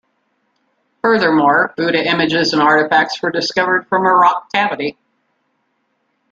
[1.03, 4.97] Furthermore, Buddha images and artefacts were discovered from a rock cavity.